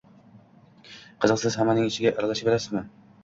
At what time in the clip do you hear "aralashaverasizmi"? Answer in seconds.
2.21-2.83